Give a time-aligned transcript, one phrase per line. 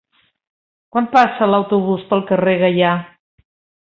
[0.95, 2.95] Quan passa l'autobús pel carrer Gaià?